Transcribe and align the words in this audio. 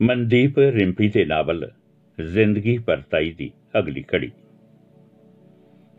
ਮਨਦੀਪ 0.00 0.58
ਰਿੰਪੀ 0.58 1.08
ਦੇ 1.08 1.24
ਨਾਵਲ, 1.24 1.70
ਜ਼ਿੰਦਗੀ 2.18 2.76
ਪਰਤਾਈ 2.78 3.30
ਦੀ 3.30 3.50
ਅਗਲੀ 3.78 4.02
ਕੜੀ 4.02 4.30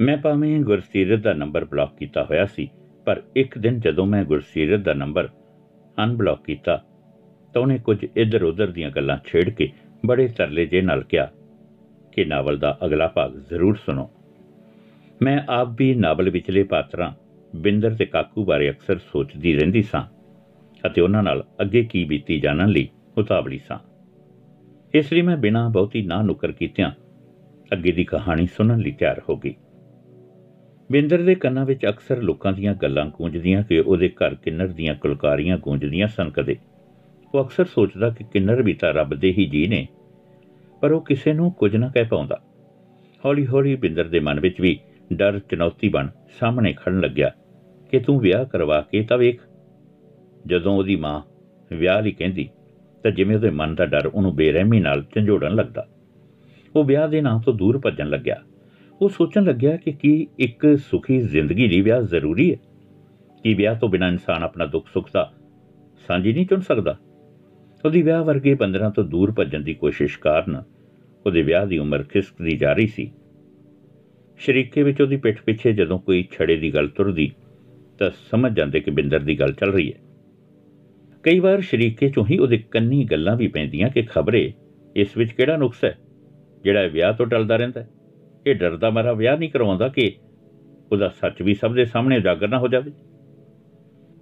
ਮੈਂ 0.02 0.16
ਭਾਵੇਂ 0.18 0.60
ਗੁਰਸੀਰਤ 0.60 1.20
ਦਾ 1.20 1.34
ਨੰਬਰ 1.34 1.66
ਬਲੌਕ 1.66 1.94
ਕੀਤਾ 1.98 2.24
ਹੋਇਆ 2.24 2.46
ਸੀ, 2.46 2.68
ਪਰ 3.06 3.22
ਇੱਕ 3.36 3.58
ਦਿਨ 3.58 3.80
ਜਦੋਂ 3.80 4.06
ਮੈਂ 4.06 4.24
ਗੁਰਸੀਰਤ 4.24 4.80
ਦਾ 4.80 4.94
ਨੰਬਰ 4.94 5.30
ਅਨਬਲੌਕ 5.98 6.44
ਕੀਤਾ, 6.44 6.78
ਤਾਂ 7.54 7.62
ਉਹਨੇ 7.62 7.78
ਕੁਝ 7.78 7.98
ਇੱਧਰ 8.16 8.44
ਉੱਧਰ 8.44 8.72
ਦੀਆਂ 8.72 8.90
ਗੱਲਾਂ 8.90 9.18
ਛੇੜ 9.26 9.50
ਕੇ 9.50 9.70
ਬੜੇ 10.06 10.28
ਤਰਲੇ 10.28 10.66
ਜੇ 10.66 10.82
ਨਾਲ 10.82 11.04
ਕਿਹਾ 11.04 11.28
ਕਿ 12.12 12.26
ਨਾਵਲ 12.26 12.58
ਦਾ 12.58 12.78
ਅਗਲਾ 12.86 13.08
ਭਾਗ 13.08 13.38
ਜ਼ਰੂਰ 13.50 13.76
ਸੁਣੋ। 13.76 14.10
ਮੈਂ 15.22 15.40
ਆਪ 15.50 15.76
ਵੀ 15.78 15.94
ਨਾਵਲ 15.96 16.30
ਵਿਚਲੇ 16.30 16.64
ਪਾਤਰਾਂ, 16.64 17.12
ਬਿੰਦਰ 17.56 17.96
ਤੇ 17.96 18.06
ਕਾਕੂ 18.06 18.46
ਬਾਰੇ 18.46 18.70
ਅਕਸਰ 18.70 18.98
ਸੋਚਦੀ 18.98 19.54
ਰਹਿੰਦੀ 19.54 19.82
ਸਾਂ 19.82 20.04
ਅਤੇ 20.86 21.02
ਉਹਨਾਂ 21.02 21.24
ਨਾਲ 21.24 21.46
ਅੱਗੇ 21.62 21.84
ਕੀ 21.84 22.04
ਬੀਤੀ 22.06 22.40
ਜਾਣਨ 22.40 22.70
ਲਈ 22.70 22.90
ਉਤਾਵਲੀ 23.18 23.60
ਸਾਂ। 23.68 23.80
ਇਸ 24.94 25.14
ਲਈ 25.14 25.22
ਮੈਂ 25.22 25.38
ਬਿਨਾਂ 25.38 25.70
ਬਹੁਤੀ 25.70 26.02
ਨਾ 26.02 26.22
ਨੁਕਰ 26.22 26.52
ਕੀਤਿਆਂ 26.52 26.92
ਅੱਗੇ 27.74 27.92
ਦੀ 27.92 28.04
ਕਹਾਣੀ 28.04 28.48
ਸੁਣਨ 28.48 28.80
ਲਈ 28.80 28.92
ਤਿਆਰ 28.92 29.22
ਹੋ 29.30 29.38
ਗਈ। 29.38 29.56
ਬਿੰਦਰ 30.92 31.22
ਦੇ 31.22 31.36
ਕੰਨਾਂ 31.36 31.66
ਵਿੱਚ 31.66 31.86
ਅਕਸਰ 31.86 32.22
ਲੋਕਾਂ 32.22 32.54
ਦੀਆਂ 32.54 32.74
ਗੱਲਾਂ 32.74 33.06
ਗੂੰਜਦੀਆਂ 33.06 33.64
ਕਿ 33.64 33.80
ਉਹਦੇ 33.80 34.10
ਘਰ 34.10 34.36
ਕਿੰਨਰ 34.36 34.68
ਦੀਆਂ 34.68 34.96
ਕੁਲਕਾਰੀਆਂ 34.96 35.58
ਗੂੰਜਦੀਆਂ 35.58 36.08
ਸਨ 36.08 36.30
ਕਦੇ। 36.30 36.58
ਉਹ 37.34 37.44
ਅਕਸਰ 37.44 37.66
ਸੋਚਦਾ 37.66 38.10
ਕਿ 38.10 38.24
ਕਿੰਨਰ 38.24 38.62
ਵੀ 38.62 38.74
ਤਾਂ 38.74 38.94
ਰੱਬ 38.94 39.16
ਦੇ 39.16 39.32
ਹੀ 39.32 39.46
ਜੀ 39.46 39.68
ਨੇ, 39.68 39.88
ਪਰ 40.82 40.92
ਉਹ 40.92 41.02
ਕਿਸੇ 41.02 41.34
ਨੂੰ 41.34 41.52
ਕੁਝ 41.52 41.76
ਨਾ 41.76 41.88
ਕਹਿ 41.88 42.06
ਪਾਉਂਦਾ। 42.06 42.42
ਹੌਲੀ-ਹੌਲੀ 43.26 43.76
ਬਿੰਦਰ 43.76 44.08
ਦੇ 44.08 44.20
ਮਨ 44.20 44.40
ਵਿੱਚ 44.40 44.62
ਵੀ 44.62 44.80
ਡਰ, 45.14 45.40
ਚੁਣੌਤੀ 45.40 45.90
ਬਣ 45.90 46.08
ਸਾਹਮਣੇ 46.40 46.74
ਖੜਨ 46.74 47.00
ਲੱਗਿਆ 47.00 47.32
ਕਿ 47.92 48.00
ਤੂੰ 48.00 48.20
ਵਿਆਹ 48.20 48.46
ਕਰਵਾ 48.46 48.82
ਕੇ 48.82 49.04
ਤਾਂ 49.04 49.18
ਵੇਖ। 49.18 49.42
ਜਦੋਂ 50.48 50.78
ਉਹਦੀ 50.78 50.96
ਮਾਂ 50.96 51.22
ਵਿਆਹ 51.76 52.02
ਲਈ 52.02 52.12
ਕਹਿੰਦੀ 52.12 52.50
ਤਾਂ 53.04 53.12
ਜਿਵੇਂ 53.12 53.36
ਉਹਦੇ 53.36 53.50
ਮਨ 53.50 53.76
ਦਾ 53.76 53.86
ਡਰ 53.86 54.06
ਉਹਨੂੰ 54.06 54.36
ਬੇਰਹਿਮੀ 54.36 54.80
ਨਾਲ 54.80 55.06
ਝੰਜੋੜਨ 55.16 55.56
ਲੱਗਦਾ। 55.56 55.88
ਉਹ 56.76 56.84
ਵਿਆਹ 56.84 57.08
ਦੇ 57.08 57.22
ਨਾਂ 57.22 57.40
ਤੋਂ 57.40 57.54
ਦੂਰ 57.54 57.80
ਭੱਜਣ 57.80 58.10
ਲੱਗਿਆ। 58.10 58.42
ਉਹ 59.02 59.10
ਸੋਚਣ 59.10 59.44
ਲੱਗਿਆ 59.44 59.78
ਕਿ 59.78 59.92
ਕੀ 59.92 60.28
ਇੱਕ 60.40 60.78
ਸੁਖੀ 60.80 61.22
ਜ਼ਿੰਦਗੀ 61.22 61.68
ਲਈ 61.68 61.82
ਵਿਆਹ 61.82 62.02
ਜ਼ਰੂਰੀ 62.02 62.52
ਹੈ। 62.52 62.58
ਕਿ 63.44 63.54
ਵਿਆਹ 63.54 63.76
ਤੋਂ 63.76 63.90
ਬਿਨਾਂ 63.90 64.08
ਇਨਸਾਨ 64.08 64.44
ਆਪਣਾ 64.44 64.66
ਦੁੱਖ 64.66 64.88
ਸੁੱਖ 64.94 65.10
ਦਾ 65.14 65.34
ਸਾਂਝੀ 66.08 66.34
ਨਹੀਂ 66.34 66.46
ਚੁਣ 66.46 66.60
ਸਕਦਾ? 66.60 66.98
ਉਹਦੀ 67.86 68.02
ਵਿਆਹ 68.02 68.24
ਵਰਗੇ 68.24 68.54
ਬੰਦਰਾਂ 68.54 68.92
ਤੋਂ 68.92 69.04
ਦੂਰ 69.04 69.32
ਭੱਜਣ 69.32 69.60
ਦੀ 69.60 69.74
ਕੋਸ਼ਿਸ਼ 69.74 70.20
ਕਾਰਨ 70.20 70.64
ਉਹਦੇ 71.26 71.42
ਵਿਆਹ 71.42 71.66
ਦੀ 71.66 71.78
ਉਮਰ 71.78 72.04
ਖਿਸਕਦੀ 72.04 72.58
ਜਾ 72.58 72.74
ਰਹੀ 72.74 72.88
ਸੀ। 72.88 73.12
ਸ਼ਰੀਕੇ 74.38 74.84
ਵਿੱਚ 74.84 75.02
ਉਹਦੀ 75.02 75.18
ਪਿੱਠ 75.18 75.44
ਪਿੱਛੇ 75.44 75.74
ਜਦੋਂ 75.74 76.00
ਕੋਈ 76.00 76.28
ਛੜੇ 76.32 76.56
ਦੀ 76.56 76.74
ਗੱਲ 76.74 76.88
ਤੁਰਦੀ 76.88 77.32
ਤਾਂ 78.00 78.12
ਸਮਝ 78.32 78.56
ਜਾਂਦੇ 78.56 78.80
ਕਿ 78.80 78.92
ਬਿੰਦਰ 78.92 79.20
ਦੀ 79.20 79.40
ਗੱਲ 79.40 79.54
ਚੱਲ 79.54 79.74
ਰਹੀ 79.74 79.94
ਹੈ। 79.94 80.11
ਕਈ 81.24 81.40
ਵਾਰ 81.40 81.62
ਸ਼ਰੀਕੇ 81.62 82.10
ਚੋਂ 82.10 82.26
ਹੀ 82.32 82.38
ਉਹਦੇ 82.38 82.58
ਕੰਨੀ 82.58 83.04
ਗੱਲਾਂ 83.04 83.36
ਵੀ 83.36 83.48
ਪੈਂਦੀਆਂ 83.48 83.90
ਕਿ 83.90 84.02
ਖਬਰੇ 84.02 84.54
ਇਸ 84.96 85.18
ਵਿੱਚ 85.18 85.32
ਕਿਹੜਾ 85.32 85.58
ਨੁਕਸ 85.58 85.86
ਹੈ? 85.86 85.98
ਜਿਹੜਾ 86.64 86.88
ਵਿਆਹ 86.88 87.14
ਤੋਂ 87.14 87.26
ਟਲਦਾ 87.26 87.56
ਰਹਿੰਦਾ 87.56 87.86
ਇਹ 88.48 88.56
ਡਰਦਾ 88.56 88.90
ਮਾਰਾ 88.90 89.14
ਵਿਆਹ 89.14 89.38
ਨਹੀਂ 89.38 89.50
ਕਰਵਾਉਂਦਾ 89.50 89.88
ਕਿ 89.88 90.16
ਉਹਦਾ 90.92 91.10
ਸੱਚ 91.10 91.42
ਵੀ 91.42 91.54
ਸਭ 91.54 91.74
ਦੇ 91.74 91.86
ਸਾਹਮਣੇ 91.86 92.18
ਉਜਾਗਰ 92.18 92.48
ਨਾ 92.48 92.60
ਹੋ 92.60 92.68
ਜਾਵੇ। 92.68 92.92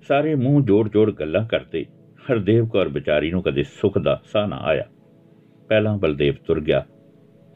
ਸਾਰੇ 0.08 0.36
ਮੂੰਹ 0.36 0.66
ਜੋੜ-ਜੋੜ 0.66 1.12
ਗੱਲਾਂ 1.12 1.46
ਕਰਦੇ 1.46 1.86
ਹਰਦੇਵ 2.32 2.68
ਕੌਰ 2.68 2.88
ਵਿਚਾਰੀ 2.88 3.32
ਨੂੰ 3.32 3.44
ਕਦੇ 3.44 3.64
ਸੁੱਖ 3.64 3.98
ਦਾ 3.98 4.22
ਸਾਹ 4.26 4.48
ਨਾ 4.48 4.58
ਆਇਆ। 4.58 4.86
ਪਹਿਲਾਂ 5.68 5.98
ਬਲਦੇਵ 5.98 6.34
ਤੁਰ 6.48 6.62
ਗਿਆ। 6.62 6.86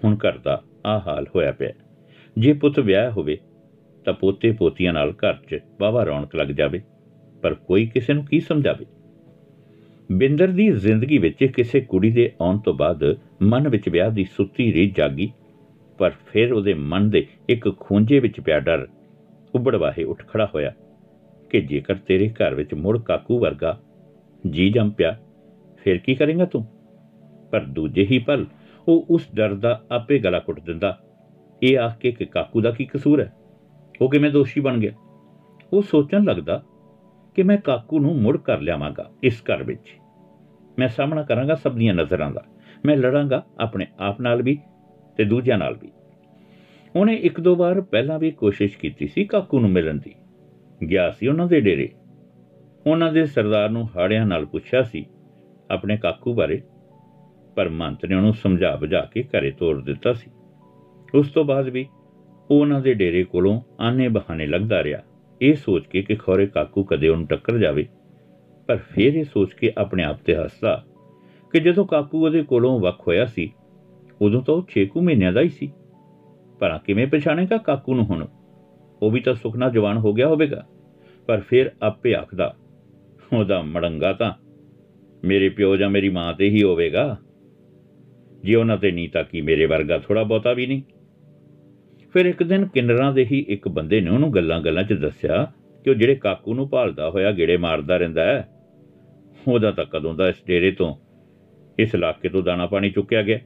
ਹੁਣ 0.03 0.15
ਘਰ 0.15 0.37
ਦਾ 0.37 0.63
ਆ 0.85 0.99
ਹਾਲ 0.99 1.27
ਹੋਇਆ 1.35 1.51
ਪਿਆ 1.51 1.69
ਜੇ 2.37 2.53
ਪੁੱਤ 2.53 2.79
ਵਿਆਹ 2.79 3.11
ਹੋਵੇ 3.11 3.37
ਤਾਂ 4.05 4.13
ਪੋਤੇ 4.13 4.51
ਪੋਤੀਆਂ 4.51 4.93
ਨਾਲ 4.93 5.11
ਘਰ 5.11 5.33
'ਚ 5.33 5.59
ਵਾਵਾ 5.79 6.03
ਰੌਣਕ 6.03 6.35
ਲੱਗ 6.35 6.47
ਜਾਵੇ। 6.47 6.81
ਪਰ 7.41 7.53
ਕੋਈ 7.53 7.85
ਕਿਸੇ 7.85 8.13
ਨੂੰ 8.13 8.25
ਕੀ 8.25 8.39
ਸਮਝਾਵੇ? 8.39 8.85
ਬਿੰਦਰ 10.13 10.47
ਦੀ 10.47 10.71
ਜ਼ਿੰਦਗੀ 10.71 11.17
ਵਿੱਚ 11.17 11.43
ਕਿਸੇ 11.45 11.81
ਕੁੜੀ 11.81 12.11
ਦੇ 12.11 12.31
ਆਉਣ 12.41 12.57
ਤੋਂ 12.59 12.73
ਬਾਅਦ 12.73 13.17
ਮਨ 13.41 13.67
ਵਿੱਚ 13.69 13.89
ਵਿਆਹ 13.89 14.09
ਦੀ 14.09 14.25
ਸੁੱਤੀ 14.25 14.73
ਰੀ 14.73 14.93
ਜਾਗੀ, 14.97 15.31
ਪਰ 15.97 16.11
ਫਿਰ 16.27 16.53
ਉਹਦੇ 16.53 16.73
ਮਨ 16.73 17.09
ਦੇ 17.09 17.27
ਇੱਕ 17.49 17.69
ਖੂੰਜੇ 17.79 18.19
ਵਿੱਚ 18.19 18.39
ਪਿਆ 18.39 18.59
ਡਰ 18.59 18.87
ਉਬੜਵਾਹੇ 19.55 20.03
ਉੱਠ 20.03 20.27
ਖੜਾ 20.27 20.49
ਹੋਇਆ 20.55 20.73
ਕਿ 21.49 21.61
ਜੇਕਰ 21.61 21.95
ਤੇਰੇ 21.95 22.29
ਘਰ 22.29 22.53
ਵਿੱਚ 22.53 22.73
ਮੁੜ 22.73 22.99
ਕਾਕੂ 22.99 23.39
ਵਰਗਾ 23.39 23.79
ਜੀ 24.49 24.69
ਜੰਮ 24.69 24.89
ਪਿਆ 24.89 25.17
ਫਿਰ 25.77 25.97
ਕੀ 25.97 26.15
ਕਰੇਗਾ 26.15 26.45
ਤੂੰ? 26.45 26.65
ਪਰ 27.51 27.63
ਦੂਜੇ 27.63 28.07
ਹੀ 28.11 28.19
ਪਲ 28.19 28.45
ਉਹ 28.87 29.05
ਉਸ 29.09 29.27
ਡਰ 29.35 29.53
ਦਾ 29.53 29.83
ਆਪੇ 29.91 30.19
ਗਲਾ 30.19 30.39
ਘੁੱਟ 30.39 30.59
ਦਿੰਦਾ। 30.59 30.99
ਇਹ 31.63 31.79
ਆਖ 31.79 31.97
ਕੇ 31.97 32.11
ਕਿ 32.11 32.25
ਕਾਕੂ 32.25 32.61
ਦਾ 32.61 32.71
ਕੀ 32.71 32.85
ਕਸੂਰ 32.85 33.19
ਹੈ? 33.19 33.33
ਉਹ 34.01 34.09
ਕਿਵੇਂ 34.09 34.31
ਦੋਸ਼ੀ 34.31 34.61
ਬਣ 34.61 34.77
ਗਿਆ? 34.77 34.91
ਉਹ 35.73 35.81
ਸੋਚਣ 35.81 36.23
ਲੱਗਦਾ 36.23 36.63
ਕਿ 37.35 37.43
ਮੈਂ 37.43 37.57
ਕਾਕੂ 37.57 37.99
ਨੂੰ 37.99 38.21
ਮੁੜ 38.21 38.37
ਕਰ 38.37 38.59
ਲਿਆਵਾਂਗਾ 38.61 39.11
ਇਸ 39.23 39.41
ਘਰ 39.41 39.63
ਵਿੱਚ। 39.63 39.97
ਮੈਂ 40.79 40.87
ਸਾਹਮਣਾ 40.87 41.23
ਕਰਾਂਗਾ 41.23 41.55
ਸਭ 41.55 41.75
ਦੀਆਂ 41.75 41.93
ਨਜ਼ਰਾਂ 41.93 42.31
ਦਾ। 42.31 42.43
ਮੈਂ 42.85 42.97
ਲੜਾਂਗਾ 42.97 43.45
ਆਪਣੇ 43.59 43.87
ਆਪ 43.99 44.21
ਨਾਲ 44.21 44.41
ਵੀ 44.41 44.59
ਤੇ 45.17 45.23
ਦੂਜਿਆਂ 45.23 45.57
ਨਾਲ 45.57 45.77
ਵੀ। 45.81 45.91
ਉਹਨੇ 46.95 47.13
ਇੱਕ 47.13 47.39
ਦੋ 47.39 47.55
ਵਾਰ 47.55 47.81
ਪਹਿਲਾਂ 47.81 48.19
ਵੀ 48.19 48.31
ਕੋਸ਼ਿਸ਼ 48.31 48.77
ਕੀਤੀ 48.77 49.07
ਸੀ 49.07 49.25
ਕਾਕੂ 49.25 49.59
ਨੂੰ 49.59 49.69
ਮਿਲਣ 49.69 49.93
ਦੀ। 49.93 50.15
ਗਿਆ 50.87 51.11
ਸੀ 51.11 51.27
ਉਹਨਾਂ 51.27 51.47
ਦੇ 51.47 51.61
ਡੇਰੇ। 51.61 51.89
ਉਹਨਾਂ 52.87 53.13
ਦੇ 53.13 53.25
ਸਰਦਾਰ 53.25 53.69
ਨੂੰ 53.69 53.89
ਹਾੜਿਆਂ 53.95 54.25
ਨਾਲ 54.25 54.45
ਪੁੱਛਿਆ 54.45 54.83
ਸੀ 54.83 55.05
ਆਪਣੇ 55.71 55.97
ਕਾਕੂ 55.97 56.33
ਬਾਰੇ। 56.33 56.61
ਪਰ 57.55 57.69
ਮੰਤ 57.69 58.05
ਨੇ 58.05 58.15
ਉਹਨੂੰ 58.15 58.33
ਸਮਝਾ 58.33 58.75
ਬੁਝਾ 58.75 59.01
ਕੇ 59.01 59.23
ਘਰੇ 59.23 59.51
ਤੋਰ 59.51 59.81
ਦਿੱਤਾ 59.81 60.13
ਸੀ। 60.13 60.31
ਉਸ 61.15 61.29
ਤੋਂ 61.29 61.45
ਬਾਅਦ 61.45 61.69
ਵੀ 61.69 61.87
ਉਹ 62.51 62.61
ਉਹਨਾਂ 62.61 62.81
ਦੇ 62.81 62.93
ਡੇਰੇ 62.93 63.23
ਕੋਲੋਂ 63.23 63.61
ਆਨੇ 63.79 64.07
ਬਹਾਨੇ 64.07 64.47
ਲੱਗਦਾ 64.47 64.83
ਰਿਹਾ। 64.83 64.99
ਇਹ 65.41 65.55
ਸੋਚ 65.55 65.87
ਕੇ 65.87 66.01
ਕਿ 66.01 66.15
ਖੋਰੇ 66.15 66.45
ਕਾਕੂ 66.45 66.83
ਕਦੇ 66.83 67.07
ਉਹਨੂੰ 67.07 67.27
ਟੱਕਰ 67.27 67.57
ਜਾਵੇ। 67.57 67.87
ਪਰ 68.67 68.77
ਫਿਰ 68.77 69.13
ਇਹ 69.13 69.23
ਸੋਚ 69.23 69.53
ਕੇ 69.53 69.71
ਆਪਣੇ 69.77 70.03
ਆਪ 70.03 70.19
ਤੇ 70.25 70.35
ਹੱਸਦਾ 70.35 70.85
ਕਿ 71.51 71.59
ਜਦੋਂ 71.59 71.85
ਕਾਕੂ 71.85 72.25
ਉਹਦੇ 72.25 72.43
ਕੋਲੋਂ 72.43 72.79
ਵੱਖ 72.79 73.07
ਹੋਇਆ 73.07 73.25
ਸੀ, 73.25 73.53
ਉਦੋਂ 74.21 74.41
ਤਾਂ 74.41 74.53
ਉਹ 74.53 74.63
6 74.63 75.01
ਮਹੀਨਿਆਂ 75.01 75.33
ਦਾ 75.33 75.41
ਹੀ 75.41 75.49
ਸੀ। 75.49 75.71
ਪਰ 76.59 76.79
ਕਿਵੇਂ 76.85 77.07
ਪਛਾਣੇਗਾ 77.07 77.57
ਕਾਕੂ 77.57 77.95
ਨੂੰ 77.95 78.05
ਹੁਣ? 78.05 78.27
ਉਹ 79.01 79.11
ਵੀ 79.11 79.19
ਤਾਂ 79.19 79.33
ਸੁਖਨਾ 79.33 79.69
ਜਵਾਨ 79.69 79.97
ਹੋ 79.97 80.13
ਗਿਆ 80.13 80.27
ਹੋਵੇਗਾ। 80.27 80.67
ਪਰ 81.27 81.39
ਫਿਰ 81.39 81.71
ਆਪੇ 81.81 82.15
ਆਖਦਾ, 82.15 82.55
ਉਹਦਾ 83.33 83.61
ਮੜੰਗਾ 83.61 84.13
ਤਾਂ 84.13 84.33
ਮੇਰੇ 85.23 85.49
ਪਿਓ 85.49 85.75
ਜਾਂ 85.75 85.89
ਮੇਰੀ 85.89 86.09
ਮਾਂ 86.09 86.33
ਤੇ 86.33 86.49
ਹੀ 86.49 86.63
ਹੋਵੇਗਾ। 86.63 87.17
ਜੇ 88.43 88.55
ਉਹਨਾਂ 88.55 88.77
ਤੇ 88.77 88.91
ਨਹੀਂ 88.91 89.09
ਤਾਂ 89.09 89.23
ਕੀ 89.23 89.41
ਮੇਰੇ 89.41 89.65
ਵਰਗਾ 89.65 89.97
ਥੋੜਾ 89.97 90.23
ਬਹੁਤਾ 90.23 90.53
ਵੀ 90.53 90.67
ਨਹੀਂ? 90.67 90.81
ਫਿਰ 92.13 92.25
ਇੱਕ 92.25 92.43
ਦਿਨ 92.43 92.65
ਕਿੰਨਰਾਂ 92.65 93.13
ਦੇ 93.13 93.27
ਹੀ 93.31 93.45
ਇੱਕ 93.47 93.67
ਬੰਦੇ 93.67 94.01
ਨੇ 94.01 94.09
ਉਹਨੂੰ 94.09 94.33
ਗੱਲਾਂ-ਗੱਲਾਂ 94.33 94.83
'ਚ 94.83 94.93
ਦੱਸਿਆ 94.93 95.51
ਕਿ 95.83 95.89
ਉਹ 95.89 95.95
ਜਿਹੜੇ 95.95 96.15
ਕਾਕੂ 96.15 96.53
ਨੂੰ 96.53 96.69
ਭਾਲਦਾ 96.69 97.09
ਹੋਇਆ 97.09 97.31
ਗੇੜੇ 97.31 97.57
ਮਾਰਦਾ 97.57 97.97
ਰਹਿੰਦਾ 97.97 98.25
ਹੈ 98.25 98.49
ਉਹਦਾ 99.47 99.71
ਤਾਂ 99.71 99.85
ਕਦੋਂ 99.85 100.13
ਦਾ 100.15 100.27
ਇਸ 100.29 100.43
ਡੇਰੇ 100.47 100.71
ਤੋਂ 100.71 100.95
ਇਸ 101.77 101.95
ਇਲਾਕੇ 101.95 102.29
ਤੋਂ 102.29 102.41
ਦਾਣਾ 102.43 102.65
ਪਾਣੀ 102.65 102.89
ਚੁੱਕਿਆ 102.89 103.21
ਗਿਆ। 103.21 103.39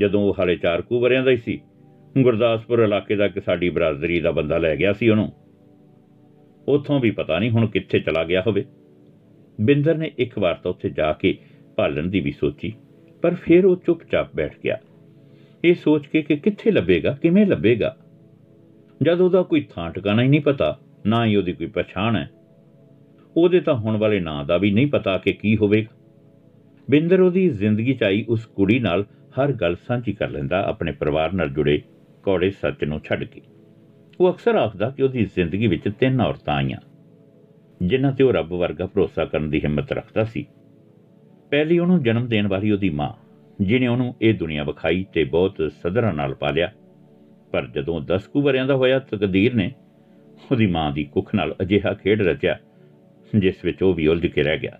ਜਦੋਂ 0.00 0.22
ਉਹ 0.22 0.36
ਹਾਲੇ 0.38 0.56
4 0.56 0.82
ਕੁ 0.82 1.00
ਵਰਿਆਂ 1.00 1.22
ਦਾ 1.24 1.30
ਹੀ 1.30 1.36
ਸੀ, 1.36 1.60
ਗੁਰਦਾਸਪੁਰ 2.14 2.78
ਇਲਾਕੇ 2.78 3.16
ਦਾ 3.16 3.28
ਕਿ 3.28 3.40
ਸਾਡੀ 3.40 3.68
ਬਰਾਦਰੀ 3.70 4.20
ਦਾ 4.20 4.30
ਬੰਦਾ 4.30 4.58
ਲੈ 4.58 4.74
ਗਿਆ 4.76 4.92
ਸੀ 4.92 5.08
ਉਹਨੂੰ। 5.08 5.30
ਉੱਥੋਂ 6.68 7.00
ਵੀ 7.00 7.10
ਪਤਾ 7.10 7.38
ਨਹੀਂ 7.38 7.50
ਹੁਣ 7.50 7.66
ਕਿੱਥੇ 7.66 8.00
ਚਲਾ 8.00 8.24
ਗਿਆ 8.24 8.42
ਹੋਵੇ। 8.46 8.64
ਬਿੰਦਰ 9.58 9.96
ਨੇ 9.96 10.10
ਇੱਕ 10.18 10.38
ਵਾਰ 10.38 10.54
ਤਾਂ 10.54 10.70
ਉੱਥੇ 10.70 10.90
ਜਾ 10.90 11.12
ਕੇ 11.12 11.36
ਭਾਲਣ 11.76 12.06
ਦੀ 12.06 12.20
ਵੀ 12.20 12.32
ਸੋਚੀ, 12.32 12.72
ਪਰ 13.22 13.34
ਫਿਰ 13.34 13.66
ਉਹ 13.66 13.76
ਚੁੱਪਚਾਪ 13.76 14.34
ਬੈਠ 14.36 14.54
ਗਿਆ। 14.64 14.78
ਇਹ 15.64 15.74
ਸੋਚ 15.74 16.06
ਕੇ 16.06 16.22
ਕਿ 16.22 16.36
ਕਿੱਥੇ 16.36 16.70
ਲੱਭੇਗਾ, 16.70 17.16
ਕਿਵੇਂ 17.22 17.46
ਲੱਭੇਗਾ? 17.46 17.96
ਜਦ 19.00 19.20
ਉਹਦਾ 19.20 19.42
ਕੋਈ 19.42 19.66
ਥਾਂ 19.70 19.90
ਟਿਕਾਣਾ 19.90 20.22
ਹੀ 20.22 20.28
ਨਹੀਂ 20.28 20.40
ਪਤਾ, 20.40 20.78
ਨਾ 21.06 21.24
ਹੀ 21.26 21.36
ਉਹਦੀ 21.36 21.52
ਕੋਈ 21.52 21.66
ਪਛਾਣ 21.66 22.16
ਹੈ। 22.16 22.28
ਉਹਦੇ 23.36 23.60
ਤਾਂ 23.60 23.74
ਹੁਣ 23.74 23.96
ਵਾਲੇ 23.96 24.20
ਨਾਂ 24.20 24.44
ਦਾ 24.44 24.56
ਵੀ 24.58 24.70
ਨਹੀਂ 24.70 24.86
ਪਤਾ 24.86 25.16
ਕਿ 25.18 25.32
ਕੀ 25.32 25.56
ਹੋਵੇਗਾ। 25.56 25.94
ਬਿੰਦਰ 26.90 27.20
ਉਹਦੀ 27.20 27.48
ਜ਼ਿੰਦਗੀ 27.48 27.94
'ਚ 27.94 28.02
ਆਈ 28.02 28.24
ਉਸ 28.28 28.46
ਕੁੜੀ 28.46 28.78
ਨਾਲ 28.78 29.04
ਹਰ 29.34 29.52
ਗੱਲ 29.52 29.76
ਸਾਂਝੀ 29.76 30.12
ਕਰ 30.12 30.30
ਲੈਂਦਾ, 30.30 30.62
ਆਪਣੇ 30.62 30.92
ਪਰਿਵਾਰ 30.92 31.32
ਨਾਲ 31.32 31.48
ਜੁੜੇ 31.48 31.80
ਕੌੜੇ 32.22 32.50
ਸੱਚ 32.50 32.84
ਨੂੰ 32.84 33.00
ਛੱਡ 33.00 33.24
ਕੇ। 33.24 33.40
ਉਹ 34.20 34.30
ਅਕਸਰ 34.32 34.54
ਆਖਦਾ 34.54 34.90
ਕਿ 34.90 35.02
ਉਹਦੀ 35.02 35.24
ਜ਼ਿੰਦਗੀ 35.24 35.66
ਵਿੱਚ 35.66 35.88
ਤਿੰਨ 36.00 36.20
ਔਰਤਾਂ 36.20 36.54
ਆਈਆਂ, 36.54 36.78
ਜਿਨ੍ਹਾਂ 37.82 38.12
ਤੇ 38.12 38.24
ਉਹ 38.24 38.32
ਰੱਬ 38.32 38.52
ਵਰਗਾ 38.52 38.86
ਭਰੋਸਾ 38.86 39.24
ਕਰਨ 39.24 39.50
ਦੀ 39.50 39.60
ਹਿੰਮਤ 39.64 39.92
ਰੱਖਦਾ 39.92 40.24
ਸੀ। 40.24 40.46
ਪਹਿਲੀ 41.50 41.78
ਉਹਨੂੰ 41.78 42.02
ਜਨਮ 42.02 42.26
ਦੇਣ 42.26 42.46
ਵਾਲੀ 42.46 42.70
ਉਹਦੀ 42.70 42.90
ਮਾਂ 42.90 43.12
ਜਿਨੇ 43.60 43.86
ਉਹਨੂੰ 43.86 44.14
ਇਹ 44.22 44.34
ਦੁਨੀਆ 44.34 44.64
ਵਿਖਾਈ 44.64 45.04
ਤੇ 45.12 45.24
ਬਹੁਤ 45.24 45.72
ਸਦਰਾਂ 45.82 46.12
ਨਾਲ 46.12 46.34
ਪਾਲਿਆ। 46.34 46.72
ਪਰ 47.52 47.66
ਜਦੋਂ 47.66 48.00
10 48.00 48.26
ਕੁ 48.26 48.42
ਵਰਿਆਂ 48.42 48.66
ਦਾ 48.66 48.74
ਹੋਇਆ, 48.74 48.98
ਤਕਦੀਰ 48.98 49.54
ਨੇ 49.54 49.70
ਉਹਦੀ 50.52 50.66
ਮਾਂ 50.66 50.90
ਦੀ 50.92 51.04
ਕੁੱਖ 51.04 51.34
ਨਾਲ 51.34 51.54
ਅਜਿਹਾ 51.62 51.94
ਖੇਡ 51.94 52.22
ਰਚਿਆ 52.22 52.58
ਜਿਸ 53.38 53.64
ਵਿੱਚ 53.64 53.82
ਉਹ 53.82 53.94
ਵੀ 53.94 54.06
ਉਲਝ 54.06 54.26
ਕੇ 54.26 54.42
ਰਹਿ 54.42 54.58
ਗਿਆ। 54.58 54.78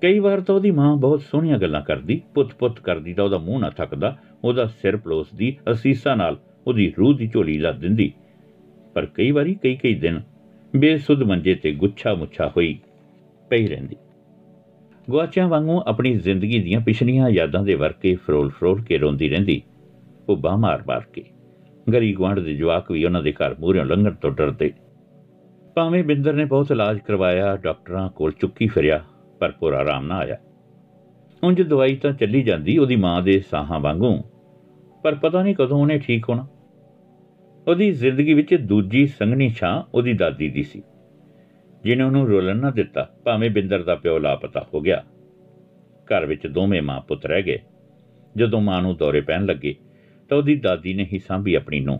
ਕਈ 0.00 0.18
ਵਾਰ 0.18 0.40
ਤਾਂ 0.40 0.54
ਉਹਦੀ 0.54 0.70
ਮਾਂ 0.70 0.96
ਬਹੁਤ 0.96 1.20
ਸੋਹਣੀਆਂ 1.20 1.58
ਗੱਲਾਂ 1.58 1.80
ਕਰਦੀ, 1.80 2.22
ਪੁੱਤ-ਪੁੱਤ 2.34 2.80
ਕਰਦੀ 2.80 3.14
ਤਾਂ 3.14 3.24
ਉਹਦਾ 3.24 3.38
ਮੂੰਹ 3.38 3.60
ਨਾ 3.60 3.70
ਥੱਕਦਾ, 3.70 4.16
ਉਹਦਾ 4.44 4.66
ਸਿਰ 4.66 4.96
ਪਲੋਸਦੀ, 4.96 5.56
ਅਸੀਸਾਂ 5.70 6.16
ਨਾਲ 6.16 6.38
ਉਹਦੀ 6.66 6.94
ਰੂਹ 6.98 7.14
ਦੀ 7.14 7.28
ਝੋਲੀ 7.28 7.58
ਲਾ 7.58 7.72
ਦਿੰਦੀ। 7.72 8.12
ਪਰ 8.94 9.06
ਕਈ 9.06 9.30
ਵਾਰੀ 9.30 9.54
ਕਈ 9.54 9.76
ਕਈ 9.76 9.94
ਦਿਨ 9.94 10.22
ਬੇਸੁੱਧ 10.76 11.22
ਮੰਜੇ 11.22 11.54
ਤੇ 11.54 11.72
ਗੁੱਛਾ 11.72 12.14
ਮੁੱਛਾ 12.14 12.48
ਹੋਈ 12.48 12.78
ਪਈ 13.50 13.66
ਰਹਿੰਦੀ। 13.66 13.96
ਗਵਾਚਿਆਂ 15.10 15.48
ਵਾਂਗੂ 15.48 15.82
ਆਪਣੀ 15.86 16.14
ਜ਼ਿੰਦਗੀ 16.14 16.58
ਦੀਆਂ 16.58 16.80
ਪਿਛਲੀਆਂ 16.80 17.28
ਯਾਦਾਂ 17.28 17.64
ਦੇ 17.64 17.74
ਵਰਕੇ 17.74 18.14
ਫਰੋਲ-ਫਰੋਲ 18.14 18.82
ਕੇ 18.82 18.98
ਰੋਂਦੀ 18.98 19.28
ਰਹਿੰਦੀ। 19.28 19.62
ਉਹ 20.28 20.36
ਬਾਹ 20.36 20.56
ਮਾਰ-ਮਾਰ 20.56 21.00
ਕੇ 21.12 21.24
ਗਰੀ 21.92 22.14
ਗਵਾਂਡ 22.14 22.40
ਦੇ 22.40 22.54
ਜਵਾਕ 22.54 22.90
ਵੀ 22.90 23.04
ਉਹਨਾਂ 23.04 23.22
ਦੇ 23.22 23.32
ਘਰ 23.32 23.56
ਮੂਹਰਿਓਂ 23.60 23.84
ਲੰਘਣ 23.84 24.14
ਤੋਂ 24.14 24.30
ਡਰਦੇ। 24.30 24.72
ਭਾਵੇਂ 25.74 26.02
ਬਿੰਦਰ 26.04 26.32
ਨੇ 26.32 26.44
ਬਹੁਤ 26.44 26.70
ਇਲਾਜ 26.70 26.98
ਕਰਵਾਇਆ, 26.98 27.56
ਡਾਕਟਰਾਂ 27.56 28.08
ਕੋਲ 28.10 28.32
ਚੁੱਕੀ 28.32 28.66
ਫਿਰਿਆ, 28.66 29.02
ਪਰ 29.40 29.50
ਪੂਰਾ 29.50 29.78
ਆਰਾਮ 29.78 30.06
ਨਾ 30.06 30.16
ਆਇਆ। 30.18 30.36
ਉਂਝ 31.42 31.60
ਦਵਾਈ 31.62 31.96
ਤਾਂ 31.96 32.12
ਚੱਲੀ 32.12 32.42
ਜਾਂਦੀ 32.42 32.76
ਉਹਦੀ 32.78 32.96
ਮਾਂ 32.96 33.20
ਦੇ 33.22 33.38
ਸਾਹਾਂ 33.40 33.80
ਵਾਂਗੂ, 33.80 34.16
ਪਰ 35.04 35.14
ਪਤਾ 35.14 35.42
ਨਹੀਂ 35.42 35.54
ਕਦੋਂ 35.54 35.78
ਉਹਨੇ 35.78 35.98
ਠੀਕ 35.98 36.28
ਹੋਣਾ। 36.28 36.46
ਉਹਦੀ 37.68 37.90
ਜ਼ਿੰਦਗੀ 37.92 38.34
ਵਿੱਚ 38.34 38.54
ਦੂਜੀ 38.54 39.06
ਸੰਗਣੀ 39.06 39.48
ਛਾਂ 39.50 39.82
ਉਹਦੀ 39.94 40.12
ਦਾਦੀ 40.12 40.48
ਦੀ 40.48 40.62
ਸੀ, 40.62 40.82
ਜਿਹਨੇ 41.84 42.04
ਉਹਨੂੰ 42.04 42.26
ਰੋਲਣ 42.28 42.56
ਨਾ 42.56 42.70
ਦਿੱਤਾ, 42.70 43.08
ਭਾਵੇਂ 43.24 43.50
ਬਿੰਦਰ 43.50 43.82
ਦਾ 43.82 43.94
ਪਿਓ 43.94 44.18
ਲਾਪਤਾ 44.18 44.66
ਹੋ 44.74 44.80
ਗਿਆ। 44.80 45.02
ਘਰ 46.06 46.26
ਵਿੱਚ 46.26 46.46
ਦੋਵੇਂ 46.46 46.82
ਮਾਂ 46.82 47.00
ਪੁੱਤ 47.00 47.26
ਰਹਿ 47.26 47.42
ਗਏ। 47.42 47.58
ਜਦੋਂ 48.36 48.60
ਮਾਂ 48.60 48.80
ਨੂੰ 48.82 48.96
ਦੌਰੇ 48.96 49.20
ਪੈਣ 49.20 49.44
ਲੱਗੇ, 49.46 49.74
ਤਾਂ 50.30 50.38
ਉਹਦੀ 50.38 50.54
ਦਾਦੀ 50.56 50.94
ਨੇ 50.94 51.06
ਹੀ 51.12 51.18
ਸਾਂਭੀ 51.18 51.54
ਆਪਣੀ 51.54 51.80
ਨੂੰ 51.80 51.98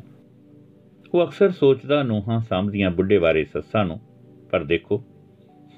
ਉਹ 1.15 1.25
ਅਕਸਰ 1.25 1.51
ਸੋਚਦਾ, 1.51 2.03
ਨੂੰਹਾਂ 2.03 2.41
ਸਾਂਭਦੀਆਂ 2.41 2.91
ਬੁੱਢੇ 2.91 3.19
ਬਾਰੇ 3.19 3.45
ਸੱਸਾਂ 3.45 3.85
ਨੂੰ, 3.85 4.01
ਪਰ 4.51 4.65
ਦੇਖੋ, 4.65 5.05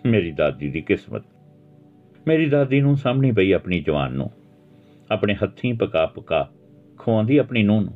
ਮੇਰੀ 0.07 0.33
ਦਾਦੀ 0.33 0.69
ਦੀ 0.69 0.81
ਕਿਸਮਤ। 0.81 1.23
ਮੇਰੀ 2.27 2.47
ਦਾਦੀ 2.47 2.81
ਨੂੰ 2.81 2.97
ਸਾਹਮਣੀ 2.97 3.33
ਪਈ 3.33 3.53
ਆਪਣੀ 3.53 3.81
ਜਵਾਨ 3.81 4.13
ਨੂੰ। 4.13 4.31
ਆਪਣੇ 5.11 5.35
ਹੱਥੀਂ 5.35 5.75
ਪਕਾ 5.75 6.07
ਪਕਾ 6.07 6.51
ਖਵਾਉਂਦੀ 6.99 7.37
ਆਪਣੀ 7.37 7.63
ਨੂੰਹ 7.63 7.83
ਨੂੰ। 7.83 7.95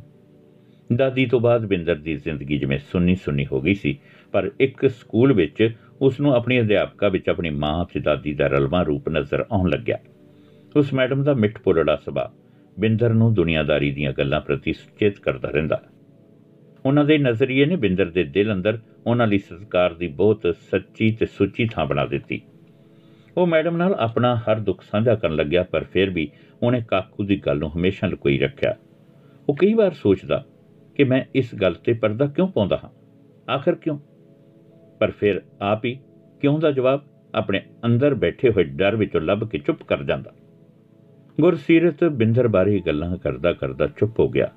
ਦਾਦੀ 0.96 1.26
ਤੋਂ 1.26 1.40
ਬਾਅਦ 1.40 1.66
ਬਿੰਦਰ 1.66 1.96
ਦੀ 1.96 2.16
ਜ਼ਿੰਦਗੀ 2.16 2.58
ਜਿਵੇਂ 2.58 2.78
ਸੁੰਨੀ 2.78 3.14
ਸੁੰਨੀ 3.14 3.46
ਹੋ 3.52 3.60
ਗਈ 3.60 3.74
ਸੀ, 3.74 3.98
ਪਰ 4.32 4.50
ਇੱਕ 4.60 4.86
ਸਕੂਲ 4.86 5.32
ਵਿੱਚ 5.32 5.76
ਉਸ 6.00 6.20
ਨੂੰ 6.20 6.34
ਆਪਣੀ 6.34 6.60
ਅਧਿਆਪਕਾ 6.60 7.08
ਵਿੱਚ 7.08 7.28
ਆਪਣੀ 7.28 7.50
ਮਾਂ 7.50 7.84
ਤੇ 7.94 8.00
ਦਾਦੀ 8.00 8.34
ਦਾ 8.34 8.46
ਰਲਵਾਂ 8.46 8.84
ਰੂਪ 8.84 9.08
ਨਜ਼ਰ 9.08 9.44
ਆਉਣ 9.52 9.70
ਲੱਗਿਆ। 9.70 9.98
ਉਸ 10.76 10.94
ਮੈਡਮ 10.94 11.22
ਦਾ 11.22 11.34
ਮਿੱਠ 11.34 11.60
ਪੋਲੜਾ 11.60 11.96
ਸੁਭਾਅ 11.96 12.30
ਬਿੰਦਰ 12.80 13.14
ਨੂੰ 13.14 13.34
ਦੁਨੀਆਦਾਰੀ 13.34 13.90
ਦੀਆਂ 13.90 14.12
ਗੱਲਾਂ 14.12 14.40
ਪ੍ਰਤੀ 14.40 14.72
ਸੁਚੇਤ 14.72 15.18
ਕਰਦਾ 15.18 15.48
ਰਹਿੰਦਾ। 15.48 15.82
ਉਹਨਾਂ 16.86 17.04
ਦੇ 17.04 17.18
ਨਜ਼ਰੀਏ 17.18 17.64
ਨੇ 17.64 17.76
ਬਿੰਦਰ 17.76 18.06
ਦੇ 18.06 18.24
ਦਿਲ 18.24 18.52
ਅੰਦਰ 18.52 18.78
ਉਹਨਾਂ 19.06 19.26
ਲਈ 19.26 19.38
ਸਤਿਕਾਰ 19.38 19.94
ਦੀ 19.94 20.08
ਬਹੁਤ 20.08 20.54
ਸੱਚੀ 20.70 21.12
ਤੇ 21.12 21.26
ਸੁੱਚੀ 21.26 21.68
ਥਾਂ 21.72 21.86
ਬਣਾ 21.86 22.06
ਦਿੱਤੀ। 22.06 22.42
ਉਹ 23.36 23.46
ਮੈਡਮ 23.46 23.76
ਨਾਲ 23.76 23.94
ਆਪਣਾ 23.94 24.36
ਹਰ 24.36 24.60
ਦੁੱਖ 24.60 24.82
ਸਾਂਝਾ 24.82 25.14
ਕਰਨ 25.14 25.36
ਲੱਗਿਆ, 25.36 25.62
ਪਰ 25.62 25.84
ਫਿਰ 25.84 26.10
ਵੀ 26.10 26.30
ਉਹਨੇ 26.62 26.82
ਕਾਕੂ 26.88 27.24
ਦੀ 27.24 27.36
ਗੱਲ 27.46 27.58
ਨੂੰ 27.58 27.76
ਹਮੇਸ਼ਾ 27.76 28.06
ਲੁਕੋਈ 28.06 28.38
ਰੱਖਿਆ। 28.38 28.76
ਉਹ 29.48 29.56
ਕਈ 29.56 29.74
ਵਾਰ 29.74 29.92
ਸੋਚਦਾ 29.92 30.44
ਕਿ 30.94 31.04
ਮੈਂ 31.04 31.24
ਇਸ 31.34 31.54
ਗੱਲ 31.54 31.74
ਤੇ 31.74 31.92
ਪਰਦਾ 31.92 32.26
ਕਿਉਂ 32.26 32.48
ਪਾਉਂਦਾ 32.48 32.80
ਹਾਂ? 32.84 32.90
ਆਖਰ 33.52 33.74
ਕਿਉਂ? 33.74 33.98
ਪਰ 34.98 35.10
ਫਿਰ 35.10 35.42
ਆਪ 35.60 35.84
ਹੀ 35.84 35.98
ਕਿਉਂ 36.40 36.60
ਦਾ 36.60 36.70
ਜਵਾਬ 36.70 37.04
ਆਪਣੇ 37.34 37.62
ਅੰਦਰ 37.84 38.14
ਬੈਠੇ 38.14 38.50
ਹੋਏ 38.50 38.64
ਡਰ 38.64 38.96
ਵਿੱਚੋਂ 38.96 39.20
ਲੱਭ 39.20 39.44
ਕੇ 39.44 39.58
ਚੁੱਪ 39.58 39.82
ਕਰ 39.82 40.02
ਜਾਂਦਾ। 40.02 40.32
ਗੁਰਸੀਰਤ 41.40 42.04
ਬਿੰਦਰ 42.04 42.48
ਬਾਰੇ 42.48 42.82
ਗੱਲਾਂ 42.86 43.16
ਕਰਦਾ 43.16 43.52
ਕਰਦਾ 43.52 43.86
ਚੁੱਪ 43.86 44.20
ਹੋ 44.20 44.28
ਗਿਆ। 44.28 44.52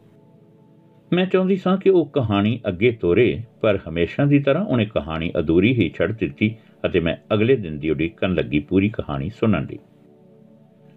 ਮੈਂ 1.13 1.25
ਚਾਹੁੰਦੀ 1.25 1.55
ਸਾਂ 1.55 1.77
ਕਿ 1.77 1.89
ਉਹ 1.89 2.05
ਕਹਾਣੀ 2.05 2.59
ਅੱਗੇ 2.67 2.91
ਤੋਰੇ, 2.91 3.41
ਪਰ 3.61 3.79
ਹਮੇਸ਼ਾ 3.89 4.25
ਦੀ 4.25 4.39
ਤਰ੍ਹਾਂ 4.39 4.65
ਉਹਨੇ 4.65 4.85
ਕਹਾਣੀ 4.85 5.31
ਅਧੂਰੀ 5.39 5.73
ਹੀ 5.73 5.91
ਛੱਡ 5.97 6.11
ਦਿੱਤੀ 6.11 6.55
ਅਤੇ 6.85 6.99
ਮੈਂ 6.99 7.17
ਅਗਲੇ 7.33 7.55
ਦਿਨ 7.55 7.79
ਦੀ 7.79 7.89
ਉਡੀਕ 7.89 8.17
ਕਰਨ 8.17 8.33
ਲੱਗੀ 8.33 8.59
ਪੂਰੀ 8.59 8.89
ਕਹਾਣੀ 8.89 9.29
ਸੁਣਨ 9.29 9.65
ਦੀ 9.65 9.79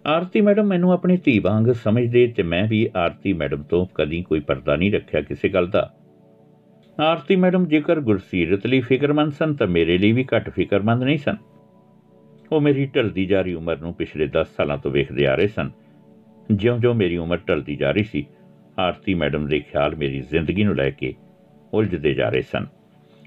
ਆਰਤੀ 0.05 0.41
ਮੈਡਮ 0.41 0.63
ਮੈਨੂੰ 0.63 0.93
ਆਪਣੀ 0.93 1.17
ਧੀ 1.17 1.39
ਵਾਂਗ 1.39 1.71
ਸਮਝਦੇ 1.71 2.27
ਤੇ 2.27 2.43
ਮੈਂ 2.43 2.67
ਵੀ 2.67 2.89
ਆਰਤੀ 2.95 3.33
ਮੈਡਮ 3.33 3.63
ਤੋਂ 3.63 3.85
ਕਦੀ 3.95 4.21
ਕੋਈ 4.21 4.39
ਪਰਦਾ 4.39 4.75
ਨਹੀਂ 4.75 4.91
ਰੱਖਿਆ 4.91 5.21
ਕਿਸੇ 5.21 5.49
ਗੱਲ 5.49 5.67
ਦਾ। 5.67 5.93
ਆਰਤੀ 6.99 7.35
ਮੈਡਮ 7.35 7.65
ਜੇਕਰ 7.65 7.99
ਗੁਰਸੀਰਤ 7.99 8.67
ਲਈ 8.67 8.79
ਫਿਕਰਮੰਦ 8.79 9.31
ਸਨ 9.31 9.53
ਤਾਂ 9.53 9.67
ਮੇਰੇ 9.67 9.97
ਲਈ 9.97 10.11
ਵੀ 10.11 10.25
ਘੱਟ 10.35 10.49
ਫਿਕਰਮੰਦ 10.49 11.03
ਨਹੀਂ 11.03 11.17
ਸਨ। 11.17 11.37
ਉਹ 12.51 12.61
ਮੇਰੀ 12.61 12.85
ਢਲਦੀ 12.85 13.25
ਜਾ 13.25 13.41
ਰਹੀ 13.41 13.53
ਉਮਰ 13.53 13.77
ਨੂੰ 13.77 13.93
ਪਿਛਲੇ 13.93 14.27
10 14.27 14.47
ਸਾਲਾਂ 14.57 14.77
ਤੋਂ 14.77 14.91
ਵੇਖਦੇ 14.91 15.27
ਆ 15.27 15.35
ਰਹੇ 15.35 15.47
ਸਨ। 15.47 15.71
ਜਿਉਂ-ਜਿਉਂ 16.51 16.93
ਮੇਰੀ 16.93 17.17
ਉਮਰ 17.17 17.37
ਢਲਦੀ 17.37 17.75
ਜਾ 17.75 17.91
ਰਹੀ 17.91 18.03
ਸੀ 18.03 18.25
ਆਰਤੀ 18.77 19.13
ਮੈਡਮ 19.13 19.45
ਦੇ 19.47 19.59
ਖਿਆਲ 19.59 19.95
ਮੇਰੀ 19.95 20.19
ਜ਼ਿੰਦਗੀ 20.21 20.63
ਨੂੰ 20.63 20.75
ਲੈ 20.75 20.89
ਕੇ 20.89 21.13
ਉਲਝਦੇ 21.73 22.13
ਜਾ 22.13 22.29
ਰਹੇ 22.29 22.41
ਸਨ। 22.41 22.65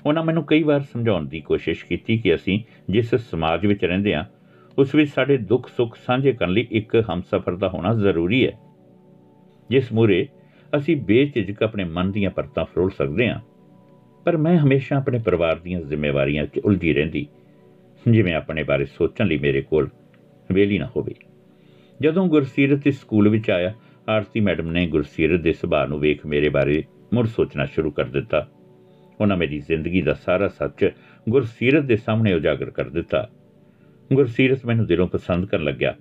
ਉਹਨਾਂ 0.07 0.25
ਮੈਨੂੰ 0.25 0.45
ਕਈ 0.45 0.63
ਵਾਰ 0.63 0.81
ਸਮਝਾਉਣ 0.83 1.27
ਦੀ 1.27 1.41
ਕੋਸ਼ਿਸ਼ 1.41 1.85
ਕੀਤੀ 1.85 2.19
ਕਿ 2.19 2.35
ਅਸੀਂ 2.35 2.59
ਜਿਸ 2.91 3.15
ਸਮਾਜ 3.15 3.67
ਵਿੱਚ 3.67 3.85
ਰਹਿੰਦੇ 3.85 4.15
ਹਾਂ, 4.15 4.25
ਉਸ 4.79 4.95
ਵਿੱਚ 4.95 5.11
ਸਾਡੇ 5.11 5.37
ਦੁੱਖ 5.37 5.69
ਸੁੱਖ 5.69 5.97
ਸਾਂਝੇ 6.07 6.33
ਕਰਨ 6.33 6.53
ਲਈ 6.53 6.67
ਇੱਕ 6.71 6.97
ਹਮਸਫਰ 7.15 7.57
ਦਾ 7.57 7.69
ਹੋਣਾ 7.69 7.95
ਜ਼ਰੂਰੀ 7.95 8.47
ਹੈ। 8.47 8.53
ਜਿਸ 9.71 9.93
ਮੂਰੇ 9.93 10.27
ਅਸੀਂ 10.73 10.97
ਬੇਝਿਜਕ 10.97 11.63
ਆਪਣੇ 11.63 11.85
ਮਨ 11.85 12.11
ਦੀਆਂ 12.13 12.31
ਪਰਤਾਂ 12.31 12.65
ਫਰੋਲ 12.65 12.91
ਸਕਦੇ 12.91 13.29
ਹਾਂ, 13.29 13.41
ਪਰ 14.27 14.37
ਮੈਂ 14.37 14.59
ਹਮੇਸ਼ਾ 14.59 14.97
ਆਪਣੇ 14.97 15.19
ਪਰਿਵਾਰ 15.19 15.59
ਦੀਆਂ 15.59 15.81
ਜ਼ਿੰਮੇਵਾਰੀਆਂ 15.81 16.47
'ਚ 16.47 16.59
ਉਲਝੀ 16.59 16.93
ਰਹਿੰਦੀ, 16.93 17.27
ਜਿਵੇਂ 18.07 18.35
ਆਪਣੇ 18.35 18.63
ਬਾਰੇ 18.63 18.85
ਸੋਚਣ 18.85 19.27
ਲਈ 19.27 19.39
ਮੇਰੇ 19.39 19.63
ਕੋਲ 19.63 19.89
ਵੇਲੀ 20.51 20.79
ਨਾ 20.79 20.91
ਹੋਵੇ। 20.97 21.15
ਜਦੋਂ 22.01 22.27
ਗੁਰਸੀਰਤ 22.27 22.87
ਇਸ 22.87 23.01
ਸਕੂਲ 23.01 23.29
ਵਿੱਚ 23.29 23.51
ਆਇਆ 23.51 23.75
ਆਰਤੀ 24.09 24.41
ਮੈਡਮ 24.41 24.71
ਨੇ 24.71 24.87
ਗੁਰਸੀਰਤ 24.87 25.41
ਦੇ 25.41 25.53
ਸੁਭਾਅ 25.53 25.87
ਨੂੰ 25.87 26.01
ਵੇਖ 26.01 26.27
ਮੇਰੇ 26.27 26.49
ਬਾਰੇ 26.49 26.85
ਮੁੜ 27.15 27.27
ਸੋਚਣਾ 27.27 27.65
ਸ਼ੁਰੂ 27.65 27.91
ਕਰ 27.91 28.05
ਦਿੱਤਾ। 28.05 28.49
ਉਹਨਾਂ 29.21 29.37
ਮੇਰੀ 29.37 29.59
ਜ਼ਿੰਦਗੀ 29.61 30.03
ਦਾ 30.03 30.15
ਸਾਰਾ 30.15 30.49
ਸੱਚ 30.49 30.91
ਗੁਰਸੀਰਤ 31.29 31.85
ਦੇ 31.85 31.97
ਸਾਹਮਣੇ 31.97 32.33
ਉਜਾਗਰ 32.33 32.71
ਕਰ 32.71 32.89
ਦਿੱਤਾ। 32.89 33.31
ਗੁਰਸੀਰਤ 34.13 34.67
ਮੈਨੂੰ 34.67 34.87
ਦਿਲੋਂ 34.87 35.09
ਪਸੰਦ 35.09 35.47
ਕਰਨ 35.47 35.65
ਲੱਗਿਆ। 35.65 35.95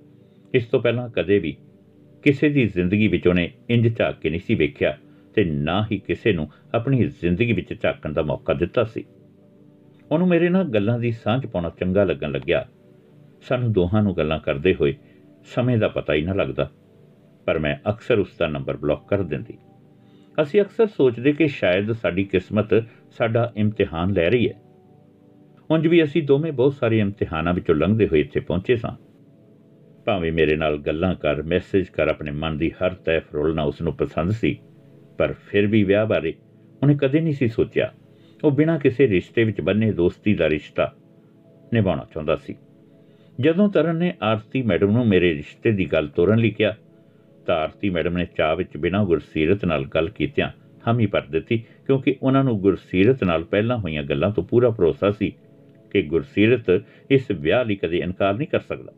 ਇਸ 0.53 0.65
ਤੋਂ 0.65 0.79
ਪਹਿਲਾਂ 0.79 1.09
ਕਦੇ 1.09 1.39
ਵੀ 1.39 1.57
ਕਿਸੇ 2.23 2.49
ਦੀ 2.49 2.65
ਜ਼ਿੰਦਗੀ 2.65 3.07
ਵਿੱਚ 3.07 3.27
ਉਹਨੇ 3.27 3.51
ਇੰਜ 3.69 3.97
ਝਾਕ 3.97 4.19
ਕੇ 4.19 4.29
ਨਹੀਂ 4.29 4.41
ਸੀ 4.47 4.55
ਵੇਖਿਆ 4.55 4.97
ਤੇ 5.35 5.43
ਨਾ 5.43 5.87
ਹੀ 5.91 5.97
ਕਿਸੇ 5.97 6.33
ਨੂੰ 6.33 6.51
ਆਪਣੀ 6.75 7.03
ਜ਼ਿੰਦਗੀ 7.03 7.53
ਵਿੱਚ 7.53 7.81
ਝਾਕਣ 7.81 8.13
ਦਾ 8.13 8.21
ਮੌਕਾ 8.21 8.53
ਦਿੱਤਾ 8.53 8.83
ਸੀ। 8.83 9.03
ਉਹਨੂੰ 10.11 10.27
ਮੇਰੇ 10.27 10.49
ਨਾਲ 10.49 10.63
ਗੱਲਾਂ 10.63 10.99
ਦੀ 10.99 11.11
ਸਾਂਝ 11.11 11.45
ਪਾਉਣਾ 11.45 11.71
ਚੰਗਾ 11.79 12.03
ਲੱਗਣ 12.03 12.31
ਲੱਗਿਆ। 12.31 12.67
ਸਾਨੂੰ 13.41 13.71
ਦੋਹਾਂ 13.71 14.03
ਨੂੰ 14.03 14.17
ਗੱਲਾਂ 14.17 14.39
ਕਰਦੇ 14.39 14.75
ਹੋਏ 14.75 14.95
ਸਮੇਂ 15.55 15.77
ਦਾ 15.77 15.87
ਪਤਾ 15.87 16.13
ਹੀ 16.13 16.21
ਨਾ 16.21 16.33
ਲੱਗਦਾ। 16.33 16.71
ਪਰ 17.45 17.59
ਮੈਂ 17.59 17.89
ਅਕਸਰ 17.89 18.19
ਉਸ 18.19 18.27
ਦਾ 18.39 18.47
ਨੰਬਰ 18.47 18.77
ਬਲੌਕ 18.77 19.07
ਕਰ 19.07 19.21
ਦਿੰਦੀ। 19.23 19.57
ਅਸੀਂ 20.41 20.61
ਅਕਸਰ 20.61 20.87
ਸੋਚਦੇ 20.87 21.31
ਕਿ 21.31 21.47
ਸ਼ਾਇਦ 21.47 21.91
ਸਾਡੀ 21.91 22.23
ਕਿਸਮਤ 22.23 22.73
ਸਾਡਾ 23.11 23.53
ਇਮਤਿਹਾਨ 23.55 24.13
ਲੈ 24.13 24.29
ਰਹੀ 24.29 24.49
ਹੈ। 24.49 24.53
ਉਂਝ 25.71 25.87
ਵੀ 25.87 26.03
ਅਸੀਂ 26.03 26.23
ਦੋਵੇਂ 26.23 26.51
ਬਹੁਤ 26.51 26.73
ਸਾਰੇ 26.73 26.99
ਇਮਤਿਹਾਨਾਂ 26.99 27.53
ਵਿੱਚੋਂ 27.53 27.75
ਲੰਘਦੇ 27.75 28.07
ਹੋਏ 28.07 28.19
ਇੱਥੇ 28.19 28.39
ਪਹੁੰਚੇ 28.39 28.75
ਸਾਂ। 28.75 28.91
ਭਾਵੇਂ 30.05 30.31
ਮੇਰੇ 30.31 30.55
ਨਾਲ 30.55 30.77
ਗੱਲਾਂ 30.77 31.15
ਕਰ, 31.15 31.43
ਮੈਸੇਜ 31.43 31.85
ਕਰ, 31.85 32.07
ਆਪਣੇ 32.07 32.31
ਮਨ 32.31 32.57
ਦੀ 32.57 32.71
ਹਰ 32.71 32.93
ਤੈ 32.93 33.19
ਫਰੋਲਣਾ 33.19 33.63
ਉਸ 33.63 33.81
ਨੂੰ 33.81 33.93
ਪਸੰਦ 33.93 34.31
ਸੀ, 34.31 34.59
ਪਰ 35.17 35.33
ਫਿਰ 35.33 35.67
ਵੀ 35.67 35.83
ਵਿਆਹ 35.83 36.05
ਬਾਰੇ 36.05 36.33
ਉਹਨੇ 36.83 36.95
ਕਦੇ 36.95 37.21
ਨਹੀਂ 37.21 37.33
ਸੀ 37.33 37.47
ਸੋਚਿਆ। 37.47 37.93
ਉਹ 38.43 38.51
ਬਿਨਾਂ 38.51 38.79
ਕਿਸੇ 38.79 39.07
ਰਿਸ਼ਤੇ 39.07 39.43
ਵਿੱਚ 39.43 39.61
ਬੰਨੇ 39.61 39.91
ਦੋਸਤੀ 39.91 40.33
ਦਾ 40.33 40.49
ਰਿਸ਼ਤਾ 40.49 40.93
ਨਿਭਾਉਣਾ 41.73 42.05
ਚਾਹੁੰਦਾ 42.13 42.35
ਸੀ। 42.35 42.55
ਜਦੋਂ 43.39 43.69
ਤਰਨ 43.69 43.95
ਨੇ 43.95 44.13
ਆਰਤੀ 44.21 44.61
ਮੈਡਮ 44.61 44.91
ਨੂੰ 44.91 45.07
ਮੇਰੇ 45.07 45.33
ਰਿਸ਼ਤੇ 45.33 45.71
ਦੀ 45.71 45.85
ਗੱਲ 45.85 46.07
ਤੋਰਨ 46.07 46.39
ਲਈ 46.39 46.49
ਕਿਹਾ 46.49 46.75
ਤਾਂ 47.45 47.55
ਆਰਤੀ 47.55 47.89
ਮੈਡਮ 47.89 48.17
ਨੇ 48.17 48.25
ਚਾਹ 48.37 48.55
ਵਿੱਚ 48.55 48.77
ਬਿਨਾਂ 48.77 49.03
ਗੁਰਸੀਰਤ 49.05 49.65
ਨਾਲ 49.65 49.85
ਗੱਲ 49.85 50.09
ਕੀਤਿਆਂ 50.09 50.49
ਹਾਮੀ 50.87 51.05
ਭਰ 51.05 51.21
ਦਿੱਤੀ, 51.21 51.57
ਕਿਉਂਕਿ 51.57 52.15
ਉਹਨਾਂ 52.23 52.43
ਨੂੰ 52.43 52.59
ਗੁਰਸੀਰਤ 52.59 53.23
ਨਾਲ 53.23 53.43
ਪਹਿਲਾਂ 53.43 53.77
ਹੋਈਆਂ 53.77 54.03
ਗੱਲਾਂ 54.03 54.29
ਤੋਂ 54.31 54.43
ਪੂਰਾ 54.43 54.69
ਭਰੋਸਾ 54.69 55.11
ਸੀ 55.11 55.33
ਕਿ 55.91 56.01
ਗੁਰਸੀਰਤ 56.01 56.81
ਇਸ 57.11 57.31
ਵਿਆਹ 57.31 57.65
ਲਈ 57.65 57.75
ਕਦੇ 57.75 57.97
ਇਨਕਾਰ 57.97 58.33
ਨਹੀਂ 58.33 58.47
ਕਰ 58.47 58.59
ਸਕਦਾ। 58.59 58.93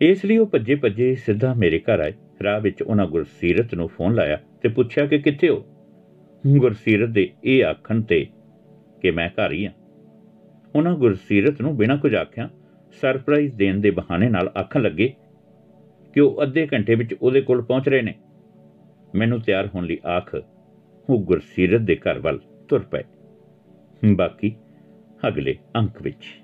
ਇਸ 0.00 0.24
ਲਈ 0.24 0.36
ਉਹ 0.36 0.46
ਭੱਜੇ 0.46 0.74
ਭੱਜੇ 0.74 1.14
ਸਿੱਧਾ 1.14 1.54
ਮੇਰੇ 1.54 1.78
ਘਰ 1.80 2.00
ਆਏ, 2.00 2.12
ਰਾਹ 2.42 2.60
ਵਿੱਚ 2.60 2.82
ਉਹਨਾਂ 2.82 3.06
ਗੁਰਸੀਰਤ 3.06 3.74
ਨੂੰ 3.74 3.88
ਫੋਨ 3.88 4.14
ਲਾਇਆ 4.14 4.38
ਤੇ 4.62 4.68
ਪੁੱਛਿਆ 4.68 5.06
ਕਿ 5.06 5.18
ਕਿੱਥੇ 5.18 5.48
ਹੋ? 5.48 5.64
ਗੁਰਸੀਰਤ 6.46 7.08
ਦੇ 7.08 7.30
ਇਹ 7.44 7.64
ਆਖਣ 7.64 8.02
ਤੇ 8.02 8.26
ਕਿ 9.02 9.10
ਮੈਂ 9.10 9.28
ਘਰ 9.28 9.52
ਹੀ 9.52 9.64
ਹਾਂ। 9.66 9.72
ਉਹਨਾਂ 10.74 10.94
ਗੁਰਸੀਰਤ 10.94 11.60
ਨੂੰ 11.60 11.76
ਬਿਨਾਂ 11.76 11.96
ਕੁਝ 11.96 12.14
ਆਖਿਆ, 12.14 12.48
ਸਰਪ੍ਰਾਈਜ਼ 13.00 13.54
ਦੇਣ 13.54 13.80
ਦੇ 13.80 13.90
ਬਹਾਨੇ 13.90 14.28
ਨਾਲ 14.28 14.52
ਆਖਣ 14.58 14.82
ਲੱਗੇ 14.82 15.12
ਕਿ 16.14 16.20
ਉਹ 16.20 16.42
ਅੱਧੇ 16.42 16.68
ਘੰਟੇ 16.72 16.94
ਵਿੱਚ 16.94 17.14
ਉਹਦੇ 17.22 17.40
ਕੋਲ 17.40 17.62
ਪਹੁੰਚ 17.62 17.88
ਰਹੇ 17.88 18.02
ਨੇ? 18.02 18.14
ਮੈਨੂੰ 19.14 19.40
ਤਿਆਰ 19.40 19.66
ਹੋਣ 19.66 19.86
ਲਈ 19.86 19.98
ਆਖ, 20.06 20.34
ਉਹ 21.10 21.18
ਗੁਰਸੀਰਤ 21.18 21.80
ਦੇ 21.80 21.96
ਘਰ 21.96 22.18
ਵੱਲ 22.18 22.40
ਤੁਰ 22.68 22.78
ਪਏ। 22.78 23.02
ਬਾਕੀ 24.16 24.56
ਅਗਲੇ 25.28 25.58
ਅੰਕ 25.76 26.02
ਵਿੱਚ। 26.02 26.43